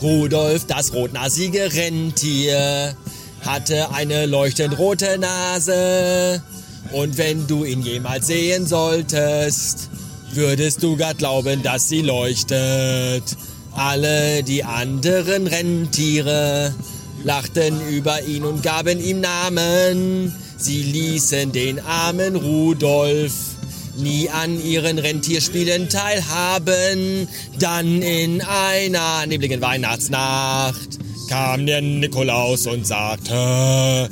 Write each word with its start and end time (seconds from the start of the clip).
Rudolf, 0.00 0.66
das 0.66 0.92
rotnasige 0.92 1.72
Rentier, 1.72 2.94
hatte 3.44 3.90
eine 3.92 4.26
leuchtend 4.26 4.78
rote 4.78 5.18
Nase. 5.18 6.42
Und 6.92 7.18
wenn 7.18 7.46
du 7.46 7.64
ihn 7.64 7.82
jemals 7.82 8.28
sehen 8.28 8.66
solltest, 8.66 9.90
würdest 10.32 10.82
du 10.82 10.96
gar 10.96 11.14
glauben, 11.14 11.62
dass 11.62 11.88
sie 11.88 12.02
leuchtet. 12.02 13.24
Alle 13.72 14.42
die 14.42 14.64
anderen 14.64 15.46
Rentiere 15.46 16.74
lachten 17.24 17.80
über 17.88 18.22
ihn 18.22 18.44
und 18.44 18.62
gaben 18.62 19.00
ihm 19.00 19.20
Namen. 19.20 20.34
Sie 20.56 20.82
ließen 20.82 21.52
den 21.52 21.80
armen 21.80 22.36
Rudolf 22.36 23.57
nie 23.98 24.30
an 24.30 24.62
ihren 24.62 24.98
Rentierspielen 24.98 25.88
teilhaben. 25.88 27.28
Dann 27.58 28.02
in 28.02 28.42
einer 28.42 29.26
nebligen 29.26 29.60
Weihnachtsnacht 29.60 30.98
kam 31.28 31.66
der 31.66 31.82
Nikolaus 31.82 32.66
und 32.66 32.86
sagte, 32.86 34.08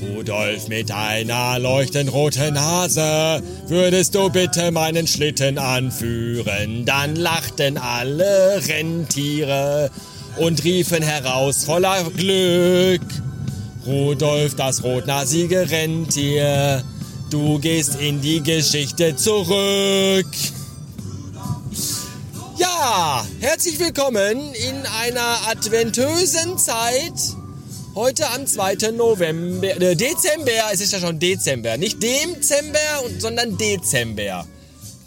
Rudolf 0.00 0.68
mit 0.68 0.92
einer 0.92 1.58
leuchtend 1.58 2.12
roten 2.12 2.54
Nase, 2.54 3.42
würdest 3.66 4.14
du 4.14 4.30
bitte 4.30 4.70
meinen 4.70 5.06
Schlitten 5.06 5.58
anführen? 5.58 6.84
Dann 6.84 7.16
lachten 7.16 7.76
alle 7.76 8.62
Rentiere 8.66 9.90
und 10.38 10.64
riefen 10.64 11.02
heraus 11.02 11.64
voller 11.64 12.04
Glück. 12.16 13.02
Rudolf, 13.86 14.54
das 14.54 14.82
rotnasige 14.84 15.70
Rentier, 15.70 16.82
du 17.30 17.58
gehst 17.60 17.94
in 18.00 18.20
die 18.20 18.42
Geschichte 18.42 19.14
zurück. 19.14 20.26
Ja, 22.56 23.24
herzlich 23.38 23.78
willkommen 23.78 24.52
in 24.54 24.84
einer 25.00 25.48
adventösen 25.48 26.58
Zeit. 26.58 27.36
Heute 27.94 28.28
am 28.30 28.46
2. 28.46 28.92
November, 28.92 29.80
äh, 29.80 29.94
Dezember, 29.94 30.50
es 30.72 30.80
ist 30.80 30.92
ja 30.92 31.00
schon 31.00 31.18
Dezember, 31.18 31.76
nicht 31.76 32.02
Dezember, 32.02 32.78
sondern 33.18 33.56
Dezember. 33.56 34.46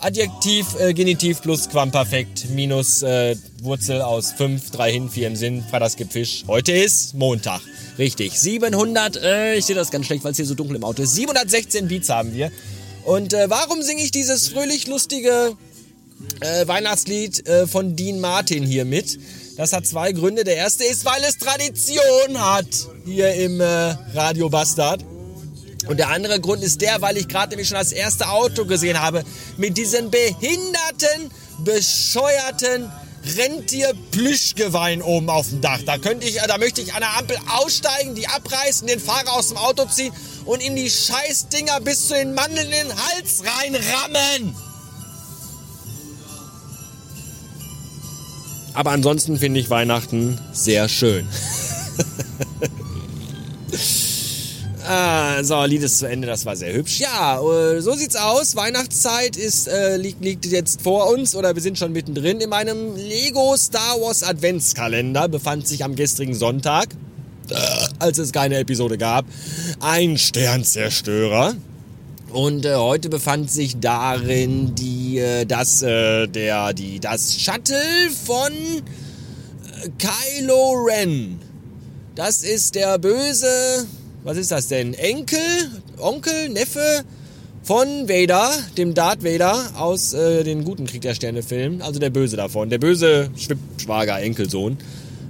Adjektiv, 0.03 0.67
äh, 0.81 0.93
Genitiv 0.93 1.41
plus 1.41 1.69
Quamperfekt 1.69 2.49
minus 2.49 3.03
äh, 3.03 3.37
Wurzel 3.61 4.01
aus 4.01 4.33
5, 4.33 4.71
3 4.71 4.91
hin, 4.91 5.09
4 5.09 5.27
im 5.27 5.35
Sinn, 5.37 5.63
Freitagsgipfisch. 5.69 6.43
Heute 6.45 6.73
ist 6.73 7.13
Montag. 7.13 7.61
Richtig, 7.97 8.37
700, 8.37 9.15
äh, 9.15 9.55
ich 9.55 9.63
sehe 9.63 9.77
das 9.77 9.91
ganz 9.91 10.05
schlecht, 10.05 10.25
weil 10.25 10.31
es 10.31 10.37
hier 10.37 10.45
so 10.45 10.55
dunkel 10.55 10.75
im 10.75 10.83
Auto 10.83 11.03
ist. 11.03 11.15
716 11.15 11.87
Beats 11.87 12.09
haben 12.09 12.33
wir. 12.33 12.51
Und 13.05 13.33
äh, 13.33 13.49
warum 13.49 13.81
singe 13.81 14.03
ich 14.03 14.11
dieses 14.11 14.49
fröhlich 14.49 14.87
lustige 14.87 15.55
äh, 16.41 16.67
Weihnachtslied 16.67 17.47
äh, 17.47 17.65
von 17.65 17.95
Dean 17.95 18.19
Martin 18.19 18.65
hier 18.65 18.83
mit? 18.83 19.17
Das 19.55 19.71
hat 19.71 19.87
zwei 19.87 20.11
Gründe. 20.11 20.43
Der 20.43 20.57
erste 20.57 20.83
ist, 20.83 21.05
weil 21.05 21.23
es 21.23 21.37
Tradition 21.37 22.41
hat 22.41 22.67
hier 23.05 23.33
im 23.35 23.61
Radio 23.61 24.49
Bastard. 24.49 25.05
Und 25.87 25.97
der 25.97 26.09
andere 26.09 26.39
Grund 26.39 26.63
ist 26.63 26.81
der, 26.81 27.01
weil 27.01 27.17
ich 27.17 27.27
gerade 27.27 27.49
nämlich 27.49 27.67
schon 27.67 27.77
das 27.77 27.91
erste 27.91 28.29
Auto 28.29 28.65
gesehen 28.65 29.01
habe 29.01 29.23
mit 29.57 29.77
diesen 29.77 30.09
behinderten, 30.09 31.31
bescheuerten 31.59 32.91
Rentier-Plüschgeweih 33.37 35.01
oben 35.01 35.29
auf 35.29 35.49
dem 35.49 35.61
Dach. 35.61 35.79
Da 35.85 35.97
könnte 35.97 36.27
ich, 36.27 36.35
da 36.35 36.57
möchte 36.57 36.81
ich 36.81 36.93
an 36.93 37.01
der 37.01 37.17
Ampel 37.17 37.37
aussteigen, 37.47 38.15
die 38.15 38.27
abreißen, 38.27 38.87
den 38.87 38.99
Fahrer 38.99 39.33
aus 39.33 39.49
dem 39.49 39.57
Auto 39.57 39.85
ziehen 39.85 40.13
und 40.45 40.61
ihm 40.61 40.75
die 40.75 40.89
Scheißdinger 40.89 41.79
bis 41.81 42.07
zu 42.07 42.13
den 42.15 42.33
Mandeln 42.33 42.67
in 42.67 42.87
den 42.87 42.95
Hals 42.95 43.43
reinrammen. 43.45 44.55
Aber 48.73 48.91
ansonsten 48.91 49.37
finde 49.37 49.59
ich 49.59 49.69
Weihnachten 49.69 50.39
sehr 50.51 50.89
schön. 50.89 51.27
Ah, 54.95 55.43
so, 55.43 55.63
Lied 55.65 55.81
ist 55.81 55.97
zu 55.97 56.07
Ende, 56.07 56.27
das 56.27 56.45
war 56.45 56.55
sehr 56.55 56.71
hübsch. 56.71 56.99
Ja, 56.99 57.41
äh, 57.41 57.81
so 57.81 57.93
sieht's 57.93 58.15
aus. 58.15 58.55
Weihnachtszeit 58.55 59.35
ist, 59.35 59.67
äh, 59.67 59.97
liegt, 59.97 60.23
liegt 60.23 60.45
jetzt 60.45 60.83
vor 60.83 61.09
uns 61.11 61.35
oder 61.35 61.55
wir 61.55 61.63
sind 61.63 61.79
schon 61.79 61.93
mittendrin. 61.93 62.39
In 62.39 62.51
meinem 62.51 62.95
Lego 62.95 63.57
Star 63.57 63.99
Wars 63.99 64.21
Adventskalender 64.21 65.27
befand 65.29 65.67
sich 65.67 65.83
am 65.83 65.95
gestrigen 65.95 66.35
Sonntag, 66.35 66.89
äh, 67.49 67.55
als 67.97 68.19
es 68.19 68.31
keine 68.31 68.59
Episode 68.59 68.99
gab, 68.99 69.25
ein 69.79 70.19
Sternzerstörer. 70.19 71.55
Und 72.31 72.63
äh, 72.63 72.75
heute 72.75 73.09
befand 73.09 73.49
sich 73.49 73.79
darin 73.79 74.75
die, 74.75 75.17
äh, 75.17 75.45
das, 75.45 75.81
äh, 75.81 76.27
der, 76.27 76.73
die, 76.73 76.99
das 76.99 77.41
Shuttle 77.41 77.81
von 78.25 78.51
äh, 78.51 79.89
Kylo 79.97 80.85
Ren. 80.85 81.39
Das 82.13 82.43
ist 82.43 82.75
der 82.75 82.99
böse 82.99 83.87
was 84.23 84.37
ist 84.37 84.51
das 84.51 84.67
denn? 84.67 84.93
Enkel, 84.93 85.39
Onkel, 85.99 86.49
Neffe 86.49 87.03
von 87.63 88.09
Vader, 88.09 88.51
dem 88.77 88.93
Darth 88.93 89.23
Vader 89.23 89.71
aus 89.75 90.13
äh, 90.13 90.43
den 90.43 90.63
guten 90.63 90.85
Krieg 90.85 91.01
der 91.01 91.13
Sterne 91.13 91.43
Filmen, 91.43 91.81
also 91.81 91.99
der 91.99 92.09
Böse 92.09 92.35
davon, 92.35 92.69
der 92.69 92.77
böse 92.77 93.29
Schwippschwager, 93.37 94.21
Enkelsohn, 94.21 94.77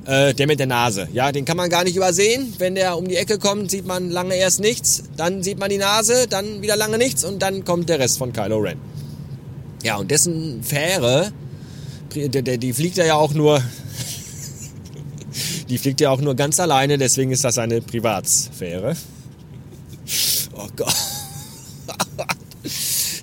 äh, 0.06 0.34
der 0.34 0.48
mit 0.48 0.59
der 0.59 0.68
Nase. 0.68 1.08
Ja, 1.14 1.31
den 1.31 1.46
kann 1.46 1.58
man 1.58 1.70
gar 1.70 1.84
nicht 1.84 1.96
übersehen. 1.96 2.54
Wenn 2.58 2.76
der 2.76 2.98
um 2.98 3.08
die 3.08 3.16
Ecke 3.16 3.38
kommt, 3.38 3.70
sieht 3.72 3.86
man 3.86 4.09
lange 4.09 4.36
erst 4.36 4.59
nichts, 4.59 5.04
dann 5.16 5.44
sieht 5.44 5.60
man 5.60 5.70
die 5.70 5.78
Nase, 5.78 6.28
dann 6.28 6.62
wieder 6.62 6.75
lange 6.75 6.98
nichts 6.98 7.24
und 7.24 7.42
dann 7.42 7.66
kommt 7.66 7.90
der 7.90 8.00
Rest 8.00 8.18
von 8.18 8.34
Kylo 8.34 8.58
Ren. 8.58 8.80
Ja, 9.84 9.98
und 9.98 10.10
dessen 10.12 10.64
Fähre, 10.64 11.31
die, 12.16 12.30
die 12.30 12.74
fliegt 12.74 12.98
er 12.98 13.06
ja 13.06 13.16
auch 13.16 13.34
nur 13.34 13.62
die 15.73 15.79
fliegt 15.79 16.01
ja 16.01 16.11
auch 16.11 16.22
nur 16.22 16.35
ganz 16.35 16.59
alleine, 16.59 17.00
deswegen 17.00 17.31
ist 17.31 17.44
das 17.44 17.57
eine 17.57 17.81
Privatsphäre. 17.81 18.95
Oh 20.56 20.67
Gott. 20.75 20.94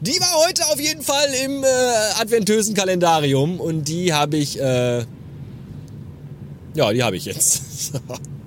Die 0.01 0.19
war 0.19 0.49
heute 0.49 0.67
auf 0.67 0.81
jeden 0.81 1.03
Fall 1.03 1.29
im 1.45 1.63
äh, 1.63 1.67
adventösen 2.21 2.75
Kalendarium 2.75 3.61
und 3.61 3.85
die 3.85 4.13
habe 4.13 4.37
ich, 4.37 4.61
äh, 4.61 5.05
ja, 6.75 6.93
die 6.93 7.05
habe 7.05 7.17
ich 7.17 7.27
jetzt. 7.27 7.93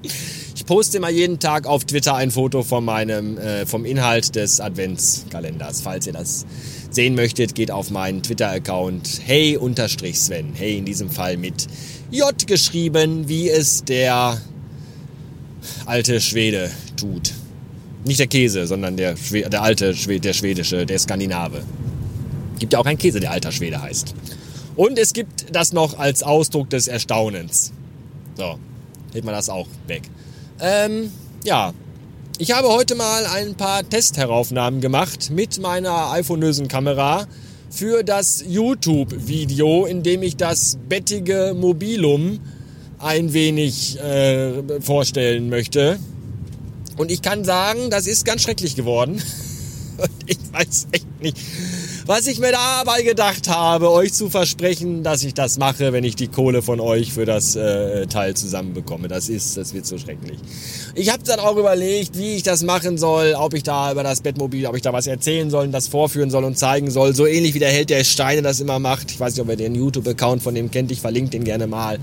ich 0.64 0.68
poste 0.68 0.96
immer 0.96 1.10
jeden 1.10 1.40
Tag 1.40 1.68
auf 1.68 1.84
Twitter 1.84 2.16
ein 2.16 2.32
Foto 2.32 2.64
von 2.64 2.86
meinem, 2.86 3.38
äh, 3.38 3.66
vom 3.66 3.84
Inhalt 3.84 4.34
des 4.36 4.62
Adventskalenders. 4.62 5.82
Falls 5.82 6.08
ihr 6.08 6.14
das 6.14 6.46
sehen 6.90 7.16
möchtet, 7.16 7.54
geht 7.54 7.70
auf 7.70 7.92
meinen 7.92 8.24
Twitter-Account 8.24 9.24
hey-sven. 9.26 10.54
Hey 10.54 10.78
in 10.78 10.86
diesem 10.86 11.10
Fall 11.10 11.36
mit 11.36 11.68
J 12.12 12.48
geschrieben, 12.48 13.28
wie 13.28 13.50
es 13.50 13.84
der 13.84 14.40
alte 15.86 16.22
Schwede 16.22 16.72
tut. 16.96 17.34
Nicht 18.06 18.22
der 18.22 18.28
Käse, 18.28 18.66
sondern 18.66 18.96
der, 18.96 19.18
Schwe 19.18 19.42
der 19.42 19.64
alte 19.64 19.94
Schwede, 19.94 20.22
der 20.22 20.34
schwedische, 20.34 20.86
der 20.86 20.98
Skandinave. 20.98 21.62
Gibt 22.60 22.72
ja 22.72 22.80
auch 22.80 22.86
einen 22.86 22.98
Käse, 22.98 23.20
der 23.20 23.32
alter 23.32 23.52
Schwede 23.52 23.82
heißt. 23.82 24.16
Und 24.78 24.98
es 24.98 25.12
gibt 25.12 25.54
das 25.54 25.74
noch 25.74 26.00
als 26.00 26.24
Ausdruck 26.24 26.70
des 26.70 26.88
Erstaunens. 26.88 27.74
So, 28.38 28.58
hält 29.12 29.26
man 29.26 29.34
das 29.34 29.50
auch 29.50 29.68
weg. 29.88 30.04
Ähm, 30.60 31.12
ja, 31.44 31.74
ich 32.38 32.52
habe 32.52 32.70
heute 32.70 32.96
mal 32.96 33.26
ein 33.26 33.56
paar 33.56 33.88
Testheraufnahmen 33.88 34.82
gemacht 34.82 35.30
mit 35.32 35.60
meiner 35.60 36.12
iPhone-ösen 36.12 36.68
Kamera 36.68 37.28
für 37.70 38.04
das 38.04 38.44
YouTube-Video, 38.48 39.86
in 39.86 40.04
dem 40.04 40.24
ich 40.24 40.38
das 40.38 40.78
bettige 40.88 41.54
Mobilum 41.56 42.40
ein 43.00 43.34
wenig 43.34 44.00
äh, 44.00 44.82
vorstellen 44.82 45.50
möchte. 45.50 46.00
Und 46.98 47.12
ich 47.12 47.22
kann 47.22 47.44
sagen, 47.44 47.90
das 47.90 48.08
ist 48.08 48.26
ganz 48.26 48.44
schrecklich 48.44 48.76
geworden. 48.76 49.22
Und 49.98 50.10
ich 50.28 50.38
weiß 50.52 50.88
echt 50.92 51.22
nicht, 51.22 51.38
was 52.06 52.28
ich 52.28 52.40
mir 52.40 52.52
dabei 52.52 53.02
gedacht 53.04 53.50
habe, 53.50 53.92
euch 53.92 54.14
zu 54.14 54.30
versprechen, 54.30 55.04
dass 55.04 55.24
ich 55.24 55.34
das 55.34 55.58
mache, 55.58 55.94
wenn 55.94 56.04
ich 56.04 56.16
die 56.16 56.28
Kohle 56.28 56.62
von 56.62 56.80
euch 56.80 57.14
für 57.14 57.26
das 57.26 57.56
äh, 57.56 58.08
Teil 58.08 58.36
zusammenbekomme. 58.36 59.08
Das 59.08 59.30
ist, 59.30 59.58
das 59.58 59.74
wird 59.74 59.86
so 59.86 59.98
schrecklich. 59.98 60.38
Ich 60.96 61.12
habe 61.12 61.24
dann 61.24 61.40
auch 61.40 61.58
überlegt, 61.58 62.18
wie 62.18 62.36
ich 62.36 62.44
das 62.44 62.64
machen 62.64 62.98
soll, 62.98 63.36
ob 63.38 63.54
ich 63.54 63.64
da 63.64 63.92
über 63.92 64.04
das 64.04 64.22
Bettmobil, 64.22 64.66
ob 64.68 64.76
ich 64.76 64.82
da 64.82 64.94
was 64.94 65.08
erzählen 65.08 65.50
soll, 65.50 65.68
das 65.70 65.88
vorführen 65.88 66.30
soll 66.30 66.44
und 66.44 66.58
zeigen 66.58 66.92
soll. 66.92 67.16
So 67.16 67.26
ähnlich 67.26 67.54
wie 67.54 67.60
der 67.60 67.72
Held 67.72 67.90
der 67.90 68.04
Steine 68.04 68.42
das 68.42 68.60
immer 68.60 68.80
macht. 68.80 69.12
Ich 69.12 69.20
weiß 69.20 69.36
nicht, 69.36 69.42
ob 69.42 69.50
ihr 69.50 69.58
den 69.58 69.76
YouTube-Account 69.76 70.44
von 70.44 70.56
dem 70.56 70.72
kennt. 70.72 70.92
Ich 70.92 71.02
verlinke 71.02 71.32
den 71.32 71.44
gerne 71.44 71.68
mal. 71.68 72.00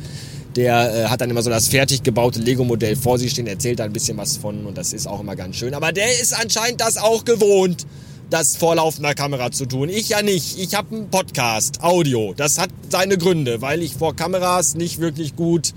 Der 0.56 1.04
äh, 1.04 1.08
hat 1.08 1.20
dann 1.20 1.30
immer 1.30 1.42
so 1.42 1.50
das 1.50 1.68
fertig 1.68 2.02
gebaute 2.02 2.40
Lego-Modell 2.40 2.96
vor 2.96 3.18
sich 3.18 3.32
stehen, 3.32 3.46
erzählt 3.46 3.78
da 3.78 3.84
ein 3.84 3.92
bisschen 3.92 4.16
was 4.18 4.36
von 4.36 4.66
und 4.66 4.76
das 4.76 4.92
ist 4.92 5.06
auch 5.06 5.20
immer 5.20 5.36
ganz 5.36 5.56
schön. 5.56 5.74
Aber 5.74 5.92
der 5.92 6.20
ist 6.20 6.32
anscheinend 6.32 6.80
das 6.80 6.96
auch 6.96 7.24
gewohnt 7.24 7.86
das 8.30 8.56
vor 8.56 8.76
laufender 8.76 9.14
Kamera 9.14 9.50
zu 9.50 9.66
tun. 9.66 9.88
Ich 9.88 10.08
ja 10.08 10.22
nicht. 10.22 10.58
Ich 10.58 10.74
habe 10.74 10.94
einen 10.94 11.10
Podcast, 11.10 11.82
Audio. 11.82 12.32
Das 12.36 12.58
hat 12.58 12.70
seine 12.88 13.18
Gründe, 13.18 13.60
weil 13.60 13.82
ich 13.82 13.94
vor 13.94 14.14
Kameras 14.14 14.76
nicht 14.76 15.00
wirklich 15.00 15.34
gut 15.34 15.72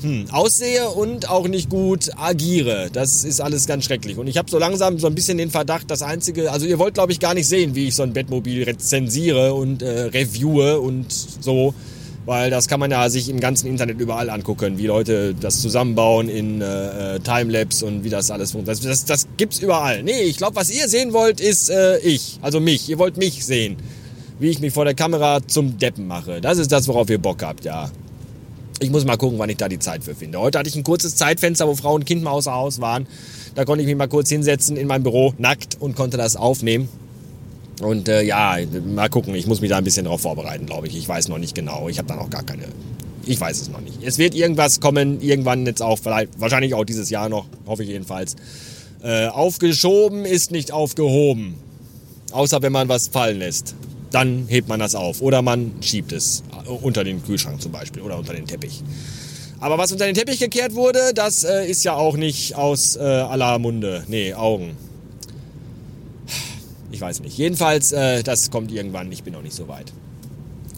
hm, 0.00 0.26
aussehe 0.30 0.88
und 0.88 1.28
auch 1.28 1.46
nicht 1.46 1.68
gut 1.68 2.10
agiere. 2.16 2.88
Das 2.92 3.24
ist 3.24 3.40
alles 3.40 3.66
ganz 3.66 3.84
schrecklich. 3.84 4.16
Und 4.16 4.26
ich 4.26 4.38
habe 4.38 4.50
so 4.50 4.58
langsam 4.58 4.98
so 4.98 5.06
ein 5.06 5.14
bisschen 5.14 5.38
den 5.38 5.50
Verdacht, 5.50 5.90
das 5.90 6.02
Einzige, 6.02 6.50
also 6.50 6.66
ihr 6.66 6.78
wollt 6.78 6.94
glaube 6.94 7.12
ich 7.12 7.20
gar 7.20 7.34
nicht 7.34 7.46
sehen, 7.46 7.74
wie 7.74 7.88
ich 7.88 7.94
so 7.94 8.02
ein 8.02 8.12
Bettmobil 8.12 8.64
rezensiere 8.64 9.54
und 9.54 9.82
äh, 9.82 10.04
reviewe 10.04 10.80
und 10.80 11.12
so. 11.12 11.74
Weil 12.24 12.50
das 12.50 12.68
kann 12.68 12.78
man 12.78 12.90
ja 12.90 13.08
sich 13.08 13.28
im 13.28 13.40
ganzen 13.40 13.66
Internet 13.66 13.98
überall 13.98 14.30
angucken, 14.30 14.78
wie 14.78 14.86
Leute 14.86 15.34
das 15.34 15.60
zusammenbauen 15.60 16.28
in 16.28 16.60
äh, 16.60 17.16
äh 17.16 17.20
Timelapse 17.20 17.84
und 17.84 18.04
wie 18.04 18.10
das 18.10 18.30
alles 18.30 18.52
funktioniert. 18.52 18.84
Das, 18.84 19.04
das, 19.04 19.24
das 19.24 19.36
gibt's 19.36 19.58
überall. 19.58 20.04
Nee, 20.04 20.22
ich 20.22 20.36
glaube, 20.36 20.54
was 20.54 20.70
ihr 20.70 20.88
sehen 20.88 21.12
wollt, 21.12 21.40
ist 21.40 21.68
äh, 21.68 21.98
ich. 21.98 22.38
Also 22.40 22.60
mich. 22.60 22.88
Ihr 22.88 22.98
wollt 22.98 23.16
mich 23.16 23.44
sehen. 23.44 23.76
Wie 24.38 24.50
ich 24.50 24.60
mich 24.60 24.72
vor 24.72 24.84
der 24.84 24.94
Kamera 24.94 25.40
zum 25.46 25.78
Deppen 25.78 26.06
mache. 26.06 26.40
Das 26.40 26.58
ist 26.58 26.70
das, 26.70 26.86
worauf 26.86 27.10
ihr 27.10 27.18
Bock 27.18 27.42
habt, 27.42 27.64
ja. 27.64 27.90
Ich 28.78 28.90
muss 28.90 29.04
mal 29.04 29.16
gucken, 29.16 29.38
wann 29.38 29.50
ich 29.50 29.56
da 29.56 29.68
die 29.68 29.78
Zeit 29.78 30.02
für 30.02 30.14
finde. 30.14 30.40
Heute 30.40 30.58
hatte 30.58 30.68
ich 30.68 30.74
ein 30.74 30.82
kurzes 30.82 31.14
Zeitfenster, 31.16 31.68
wo 31.68 31.74
Frau 31.74 31.94
und 31.94 32.04
Kind 32.04 32.22
mal 32.22 32.32
außer 32.32 32.52
Haus 32.52 32.80
waren. 32.80 33.06
Da 33.54 33.64
konnte 33.64 33.82
ich 33.82 33.86
mich 33.86 33.96
mal 33.96 34.08
kurz 34.08 34.28
hinsetzen 34.28 34.76
in 34.76 34.88
meinem 34.88 35.02
Büro, 35.02 35.34
nackt, 35.38 35.76
und 35.80 35.94
konnte 35.94 36.16
das 36.16 36.36
aufnehmen. 36.36 36.88
Und 37.80 38.08
äh, 38.08 38.22
ja, 38.22 38.56
mal 38.84 39.08
gucken, 39.08 39.34
ich 39.34 39.46
muss 39.46 39.60
mich 39.60 39.70
da 39.70 39.78
ein 39.78 39.84
bisschen 39.84 40.04
darauf 40.04 40.20
vorbereiten, 40.20 40.66
glaube 40.66 40.86
ich. 40.86 40.96
Ich 40.96 41.08
weiß 41.08 41.28
noch 41.28 41.38
nicht 41.38 41.54
genau. 41.54 41.88
Ich 41.88 41.98
habe 41.98 42.08
da 42.08 42.16
noch 42.16 42.30
gar 42.30 42.42
keine. 42.44 42.64
Ich 43.24 43.40
weiß 43.40 43.60
es 43.60 43.70
noch 43.70 43.80
nicht. 43.80 44.02
Es 44.02 44.18
wird 44.18 44.34
irgendwas 44.34 44.80
kommen, 44.80 45.20
irgendwann 45.20 45.64
jetzt 45.64 45.80
auch, 45.80 45.98
vielleicht, 45.98 46.40
wahrscheinlich 46.40 46.74
auch 46.74 46.84
dieses 46.84 47.08
Jahr 47.08 47.28
noch, 47.28 47.46
hoffe 47.66 47.82
ich 47.84 47.88
jedenfalls. 47.88 48.36
Äh, 49.02 49.26
aufgeschoben 49.26 50.24
ist 50.24 50.50
nicht 50.50 50.72
aufgehoben. 50.72 51.54
Außer 52.32 52.62
wenn 52.62 52.72
man 52.72 52.88
was 52.88 53.08
fallen 53.08 53.38
lässt. 53.38 53.74
Dann 54.10 54.46
hebt 54.48 54.68
man 54.68 54.78
das 54.78 54.94
auf. 54.94 55.22
Oder 55.22 55.42
man 55.42 55.72
schiebt 55.80 56.12
es. 56.12 56.42
Äh, 56.66 56.68
unter 56.68 57.04
den 57.04 57.22
Kühlschrank 57.24 57.62
zum 57.62 57.72
Beispiel. 57.72 58.02
Oder 58.02 58.18
unter 58.18 58.34
den 58.34 58.46
Teppich. 58.46 58.82
Aber 59.60 59.78
was 59.78 59.92
unter 59.92 60.06
den 60.06 60.14
Teppich 60.14 60.40
gekehrt 60.40 60.74
wurde, 60.74 61.12
das 61.14 61.44
äh, 61.44 61.70
ist 61.70 61.84
ja 61.84 61.94
auch 61.94 62.16
nicht 62.16 62.56
aus 62.56 62.96
äh, 62.96 63.00
aller 63.00 63.58
Munde. 63.60 64.02
Nee, 64.08 64.34
Augen. 64.34 64.76
Weiß 67.02 67.20
nicht. 67.20 67.36
Jedenfalls, 67.36 67.90
äh, 67.90 68.22
das 68.22 68.52
kommt 68.52 68.70
irgendwann. 68.70 69.10
Ich 69.10 69.24
bin 69.24 69.32
noch 69.32 69.42
nicht 69.42 69.56
so 69.56 69.66
weit. 69.66 69.92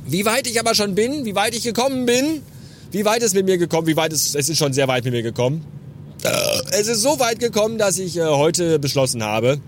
Wie 0.06 0.24
weit 0.24 0.46
ich 0.46 0.58
aber 0.58 0.74
schon 0.74 0.94
bin, 0.94 1.26
wie 1.26 1.34
weit 1.34 1.54
ich 1.54 1.62
gekommen 1.62 2.06
bin, 2.06 2.40
wie 2.92 3.04
weit 3.04 3.22
es 3.22 3.34
mit 3.34 3.44
mir 3.44 3.58
gekommen, 3.58 3.86
wie 3.86 3.96
weit 3.96 4.10
es, 4.10 4.34
es 4.34 4.48
ist 4.48 4.56
schon 4.56 4.72
sehr 4.72 4.88
weit 4.88 5.04
mit 5.04 5.12
mir 5.12 5.22
gekommen. 5.22 5.66
Äh, 6.22 6.30
es 6.80 6.88
ist 6.88 7.02
so 7.02 7.20
weit 7.20 7.40
gekommen, 7.40 7.76
dass 7.76 7.98
ich 7.98 8.16
äh, 8.16 8.24
heute 8.24 8.78
beschlossen 8.78 9.22
habe, 9.22 9.60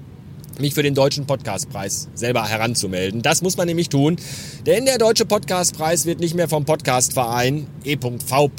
mich 0.58 0.72
für 0.72 0.82
den 0.82 0.94
Deutschen 0.94 1.26
Podcastpreis 1.26 2.08
selber 2.14 2.48
heranzumelden. 2.48 3.20
Das 3.20 3.42
muss 3.42 3.58
man 3.58 3.66
nämlich 3.66 3.90
tun, 3.90 4.16
denn 4.64 4.86
der 4.86 4.96
Deutsche 4.96 5.26
Podcastpreis 5.26 6.06
wird 6.06 6.20
nicht 6.20 6.34
mehr 6.34 6.48
vom 6.48 6.64
Podcastverein 6.64 7.66
E.V. 7.84 8.50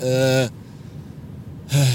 Äh, 0.00 0.48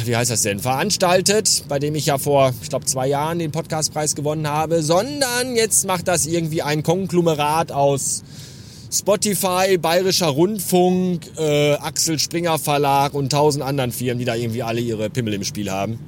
wie 0.06 0.16
heißt 0.16 0.32
das 0.32 0.42
denn, 0.42 0.60
veranstaltet, 0.60 1.64
bei 1.68 1.80
dem 1.80 1.96
ich 1.96 2.06
ja 2.06 2.18
vor, 2.18 2.54
ich 2.62 2.70
glaube, 2.70 2.86
zwei 2.86 3.08
Jahren 3.08 3.40
den 3.40 3.52
Podcastpreis 3.52 4.16
gewonnen 4.16 4.48
habe, 4.48 4.84
sondern 4.84 5.56
jetzt 5.56 5.86
macht 5.86 6.08
das 6.08 6.26
irgendwie 6.26 6.62
ein 6.62 6.84
Konglomerat 6.84 7.72
aus 7.72 8.24
Spotify, 8.92 9.78
Bayerischer 9.78 10.28
Rundfunk, 10.28 11.22
äh, 11.38 11.74
Axel 11.76 12.20
Springer 12.20 12.60
Verlag 12.60 13.14
und 13.14 13.32
tausend 13.32 13.64
anderen 13.64 13.94
Firmen, 13.94 14.20
die 14.20 14.26
da 14.26 14.36
irgendwie 14.36 14.64
alle 14.64 14.82
ihre 14.82 15.10
Pimmel 15.10 15.36
im 15.36 15.46
Spiel 15.46 15.72
haben. 15.72 16.00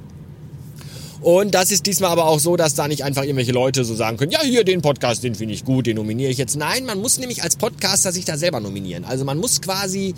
Und 1.22 1.54
das 1.54 1.70
ist 1.70 1.86
diesmal 1.86 2.10
aber 2.10 2.26
auch 2.26 2.38
so, 2.38 2.54
dass 2.56 2.74
da 2.74 2.86
nicht 2.86 3.02
einfach 3.02 3.22
irgendwelche 3.22 3.52
Leute 3.52 3.82
so 3.86 3.94
sagen 3.94 4.18
können, 4.18 4.30
ja, 4.30 4.42
hier 4.42 4.62
den 4.62 4.82
Podcast, 4.82 5.24
den 5.24 5.34
finde 5.34 5.54
ich 5.54 5.64
gut, 5.64 5.86
den 5.86 5.96
nominiere 5.96 6.30
ich 6.30 6.36
jetzt. 6.36 6.54
Nein, 6.54 6.84
man 6.84 7.00
muss 7.00 7.18
nämlich 7.18 7.42
als 7.42 7.56
Podcaster 7.56 8.12
sich 8.12 8.26
da 8.26 8.36
selber 8.36 8.60
nominieren. 8.60 9.06
Also 9.06 9.24
man 9.24 9.38
muss 9.38 9.62
quasi 9.62 10.14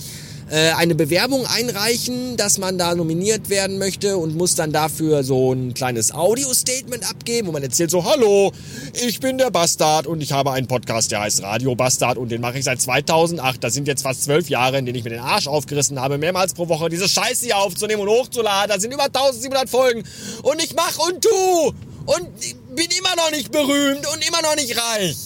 äh, 0.50 0.70
eine 0.72 0.94
Bewerbung 0.94 1.44
einreichen, 1.46 2.36
dass 2.36 2.58
man 2.58 2.78
da 2.78 2.94
nominiert 2.94 3.48
werden 3.48 3.78
möchte 3.78 4.16
und 4.16 4.36
muss 4.36 4.54
dann 4.54 4.72
dafür 4.72 5.24
so 5.24 5.52
ein 5.52 5.74
kleines 5.74 6.12
Audio-Statement 6.12 7.08
abgeben, 7.08 7.48
wo 7.48 7.52
man 7.52 7.62
erzählt 7.62 7.90
so, 7.90 8.04
hallo, 8.04 8.52
ich 9.06 9.20
bin 9.20 9.38
der 9.38 9.50
Bastard 9.50 10.06
und 10.06 10.22
ich 10.22 10.32
habe 10.32 10.52
einen 10.52 10.68
Podcast, 10.68 11.10
der 11.10 11.20
heißt 11.20 11.42
Radio 11.42 11.74
Bastard 11.74 12.16
und 12.16 12.30
den 12.30 12.40
mache 12.40 12.58
ich 12.58 12.64
seit 12.64 12.80
2008. 12.80 13.62
Das 13.62 13.74
sind 13.74 13.88
jetzt 13.88 14.02
fast 14.02 14.24
zwölf 14.24 14.48
Jahre, 14.48 14.78
in 14.78 14.86
denen 14.86 14.96
ich 14.96 15.04
mir 15.04 15.10
den 15.10 15.20
Arsch 15.20 15.48
aufgerissen 15.48 16.00
habe, 16.00 16.18
mehrmals 16.18 16.54
pro 16.54 16.68
Woche 16.68 16.88
diese 16.88 17.08
Scheiße 17.08 17.46
hier 17.46 17.58
aufzunehmen 17.58 18.02
und 18.02 18.08
hochzuladen. 18.08 18.70
Da 18.70 18.80
sind 18.80 18.94
über 18.94 19.04
1700 19.04 19.68
Folgen 19.68 20.04
und 20.42 20.62
ich 20.62 20.74
mach 20.74 20.96
und 21.08 21.22
tu 21.22 21.72
und 22.06 22.76
bin 22.76 22.86
immer 22.98 23.16
noch 23.16 23.30
nicht 23.32 23.50
berühmt 23.50 24.06
und 24.12 24.26
immer 24.26 24.42
noch 24.42 24.54
nicht 24.54 24.76
reich. 24.76 25.25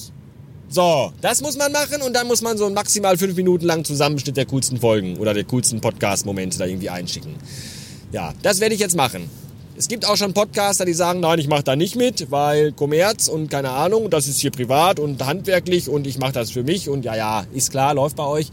So, 0.73 1.13
das 1.21 1.41
muss 1.41 1.59
man 1.59 1.73
machen 1.73 2.01
und 2.01 2.15
dann 2.15 2.29
muss 2.29 2.43
man 2.43 2.57
so 2.57 2.71
maximal 2.71 3.19
fünf 3.19 3.35
Minuten 3.35 3.65
langen 3.65 3.85
Zusammenschnitt 3.85 4.37
der 4.37 4.47
coolsten 4.47 4.79
Folgen 4.79 5.17
oder 5.17 5.35
der 5.35 5.43
coolsten 5.43 5.81
Podcast-Momente 5.81 6.59
da 6.59 6.67
irgendwie 6.67 6.89
einschicken. 6.89 7.35
Ja, 8.13 8.33
das 8.45 8.61
werde 8.61 8.77
ich 8.77 8.81
jetzt 8.81 8.95
machen. 8.95 9.29
Es 9.77 9.89
gibt 9.89 10.07
auch 10.07 10.17
schon 10.17 10.33
Podcaster, 10.33 10.85
die 10.85 10.93
sagen, 10.93 11.19
nein, 11.19 11.41
ich 11.41 11.49
mache 11.49 11.65
da 11.65 11.75
nicht 11.75 11.97
mit, 11.97 12.31
weil 12.31 12.71
Kommerz 12.71 13.27
und 13.27 13.51
keine 13.51 13.71
Ahnung, 13.71 14.11
das 14.11 14.29
ist 14.29 14.39
hier 14.39 14.53
privat 14.53 15.01
und 15.01 15.27
handwerklich 15.27 15.89
und 15.89 16.07
ich 16.07 16.19
mache 16.19 16.35
das 16.35 16.53
für 16.53 16.63
mich 16.63 16.89
und 16.89 17.05
ja, 17.05 17.17
ja, 17.17 17.47
ist 17.53 17.73
klar, 17.73 17.93
läuft 17.95 18.15
bei 18.15 18.27
euch. 18.27 18.53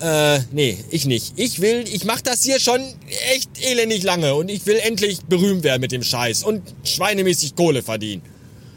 Äh, 0.00 0.38
nee, 0.50 0.78
ich 0.88 1.04
nicht. 1.04 1.34
Ich 1.36 1.60
will, 1.60 1.84
ich 1.92 2.06
mache 2.06 2.22
das 2.22 2.42
hier 2.42 2.58
schon 2.58 2.80
echt 3.34 3.50
elendig 3.62 4.02
lange 4.02 4.34
und 4.34 4.50
ich 4.50 4.64
will 4.64 4.76
endlich 4.76 5.20
berühmt 5.26 5.62
werden 5.62 5.82
mit 5.82 5.92
dem 5.92 6.02
Scheiß 6.02 6.42
und 6.42 6.62
schweinemäßig 6.84 7.54
Kohle 7.54 7.82
verdienen. 7.82 8.22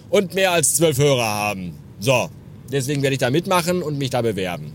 Und 0.09 0.33
mehr 0.33 0.51
als 0.51 0.75
zwölf 0.75 0.97
Hörer 0.97 1.25
haben. 1.25 1.73
So, 1.99 2.29
Deswegen 2.71 3.01
werde 3.01 3.13
ich 3.13 3.19
da 3.19 3.29
mitmachen 3.29 3.81
und 3.81 3.97
mich 3.97 4.09
da 4.09 4.21
bewerben. 4.21 4.73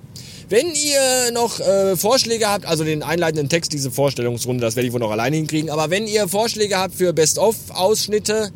Wenn 0.48 0.66
ihr 0.66 1.32
noch 1.32 1.60
äh, 1.60 1.96
Vorschläge 1.96 2.46
habt, 2.46 2.66
also 2.66 2.84
den 2.84 3.02
einleitenden 3.02 3.48
Text, 3.48 3.72
diese 3.72 3.90
Vorstellungsrunde, 3.90 4.60
das 4.60 4.76
werde 4.76 4.86
ich 4.86 4.92
wohl 4.92 5.00
noch 5.00 5.10
alleine 5.10 5.36
hinkriegen, 5.36 5.70
aber 5.70 5.90
wenn 5.90 6.06
ihr 6.06 6.28
Vorschläge 6.28 6.76
habt 6.76 6.94
für 6.94 7.12
Best-of-Ausschnitte, 7.12 8.50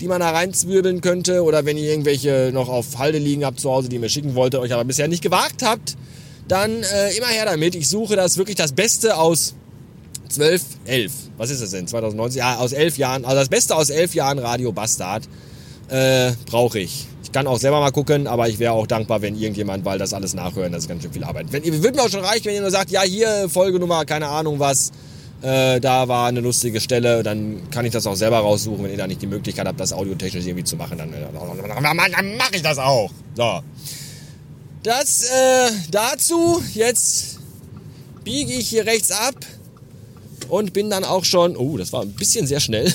die 0.00 0.08
man 0.08 0.20
da 0.20 0.30
reinzwirbeln 0.30 1.00
könnte, 1.00 1.42
oder 1.44 1.64
wenn 1.64 1.76
ihr 1.76 1.90
irgendwelche 1.90 2.50
noch 2.52 2.68
auf 2.68 2.98
Halde 2.98 3.18
liegen 3.18 3.44
habt 3.44 3.60
zu 3.60 3.70
Hause, 3.70 3.88
die 3.88 3.96
ihr 3.96 4.00
mir 4.00 4.08
schicken 4.08 4.34
wolltet, 4.34 4.60
euch 4.60 4.72
aber 4.72 4.84
bisher 4.84 5.08
nicht 5.08 5.22
gewagt 5.22 5.62
habt, 5.62 5.96
dann 6.48 6.82
äh, 6.82 7.16
immer 7.16 7.28
her 7.28 7.44
damit. 7.44 7.74
Ich 7.74 7.88
suche 7.88 8.16
das 8.16 8.38
wirklich 8.38 8.56
das 8.56 8.72
Beste 8.72 9.16
aus 9.16 9.54
12, 10.28 10.62
11, 10.86 11.12
was 11.36 11.50
ist 11.50 11.62
das 11.62 11.70
denn, 11.70 11.86
2090? 11.86 12.38
Ja, 12.38 12.56
aus 12.56 12.72
11 12.72 12.98
Jahren, 12.98 13.24
also 13.24 13.36
das 13.36 13.48
Beste 13.48 13.76
aus 13.76 13.90
11 13.90 14.14
Jahren 14.14 14.38
Radio 14.38 14.72
Bastard 14.72 15.28
äh, 15.88 16.32
brauche 16.46 16.80
ich. 16.80 17.06
Kann 17.36 17.48
auch 17.48 17.58
selber 17.58 17.80
mal 17.80 17.90
gucken, 17.90 18.26
aber 18.26 18.48
ich 18.48 18.58
wäre 18.58 18.72
auch 18.72 18.86
dankbar, 18.86 19.20
wenn 19.20 19.36
irgendjemand, 19.36 19.84
weil 19.84 19.98
das 19.98 20.14
alles 20.14 20.32
nachhören, 20.32 20.72
das 20.72 20.84
ist 20.84 20.88
ganz 20.88 21.02
schön 21.02 21.12
viel 21.12 21.22
Arbeit. 21.22 21.48
Wenn, 21.50 21.62
würde 21.82 21.98
mir 21.98 22.02
auch 22.02 22.08
schon 22.08 22.24
reichen, 22.24 22.46
wenn 22.46 22.54
ihr 22.54 22.62
nur 22.62 22.70
sagt, 22.70 22.90
ja, 22.90 23.02
hier 23.02 23.50
Folgenummer, 23.50 24.06
keine 24.06 24.28
Ahnung 24.28 24.58
was, 24.58 24.90
äh, 25.42 25.78
da 25.78 26.08
war 26.08 26.28
eine 26.28 26.40
lustige 26.40 26.80
Stelle, 26.80 27.22
dann 27.22 27.68
kann 27.70 27.84
ich 27.84 27.92
das 27.92 28.06
auch 28.06 28.14
selber 28.14 28.38
raussuchen. 28.38 28.84
Wenn 28.84 28.90
ihr 28.90 28.96
da 28.96 29.06
nicht 29.06 29.20
die 29.20 29.26
Möglichkeit 29.26 29.66
habt, 29.66 29.78
das 29.78 29.92
audiotechnisch 29.92 30.46
irgendwie 30.46 30.64
zu 30.64 30.76
machen, 30.76 30.96
dann, 30.96 31.12
dann 31.12 32.36
mache 32.38 32.54
ich 32.54 32.62
das 32.62 32.78
auch. 32.78 33.10
So. 33.34 33.60
Das 34.82 35.24
äh, 35.24 35.72
dazu, 35.90 36.62
jetzt 36.72 37.38
biege 38.24 38.54
ich 38.54 38.70
hier 38.70 38.86
rechts 38.86 39.10
ab 39.10 39.34
und 40.48 40.72
bin 40.72 40.88
dann 40.88 41.04
auch 41.04 41.26
schon, 41.26 41.54
oh, 41.54 41.76
das 41.76 41.92
war 41.92 42.00
ein 42.00 42.12
bisschen 42.12 42.46
sehr 42.46 42.60
schnell, 42.60 42.90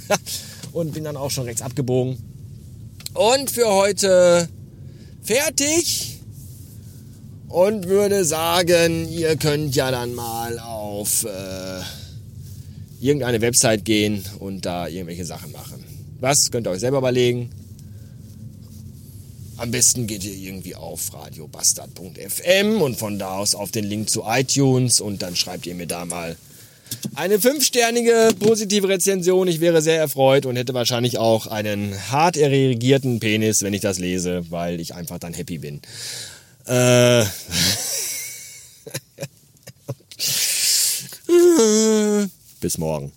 und 0.74 0.92
bin 0.92 1.04
dann 1.04 1.16
auch 1.16 1.30
schon 1.30 1.44
rechts 1.44 1.62
abgebogen 1.62 2.31
und 3.14 3.50
für 3.50 3.68
heute 3.68 4.48
fertig 5.22 6.18
und 7.48 7.86
würde 7.86 8.24
sagen, 8.24 9.08
ihr 9.10 9.36
könnt 9.36 9.76
ja 9.76 9.90
dann 9.90 10.14
mal 10.14 10.58
auf 10.58 11.24
äh, 11.24 11.80
irgendeine 13.00 13.40
Website 13.40 13.84
gehen 13.84 14.24
und 14.38 14.64
da 14.64 14.88
irgendwelche 14.88 15.26
Sachen 15.26 15.52
machen. 15.52 15.84
Was 16.20 16.50
könnt 16.50 16.66
ihr 16.66 16.70
euch 16.70 16.80
selber 16.80 16.98
überlegen? 16.98 17.50
Am 19.58 19.70
besten 19.70 20.06
geht 20.06 20.24
ihr 20.24 20.34
irgendwie 20.34 20.74
auf 20.74 21.12
radiobastard.fm 21.12 22.80
und 22.80 22.96
von 22.96 23.18
da 23.18 23.36
aus 23.36 23.54
auf 23.54 23.70
den 23.70 23.84
Link 23.84 24.08
zu 24.08 24.22
iTunes 24.26 25.00
und 25.00 25.22
dann 25.22 25.36
schreibt 25.36 25.66
ihr 25.66 25.74
mir 25.74 25.86
da 25.86 26.04
mal 26.04 26.36
eine 27.14 27.40
fünfsternige 27.40 28.30
positive 28.38 28.88
Rezension. 28.88 29.48
Ich 29.48 29.60
wäre 29.60 29.82
sehr 29.82 29.98
erfreut 29.98 30.46
und 30.46 30.56
hätte 30.56 30.74
wahrscheinlich 30.74 31.18
auch 31.18 31.46
einen 31.46 31.94
hart 32.10 32.36
erregierten 32.36 33.20
Penis, 33.20 33.62
wenn 33.62 33.74
ich 33.74 33.80
das 33.80 33.98
lese, 33.98 34.50
weil 34.50 34.80
ich 34.80 34.94
einfach 34.94 35.18
dann 35.18 35.34
happy 35.34 35.58
bin. 35.58 35.80
Äh. 36.66 37.24
Bis 42.60 42.78
morgen. 42.78 43.12